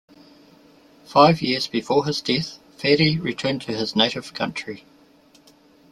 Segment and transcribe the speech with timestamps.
[1.05, 4.83] Five years before his death Ferri returned to his native country.